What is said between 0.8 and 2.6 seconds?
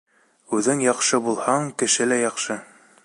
яҡшы булһаң, кеше лә яҡшы.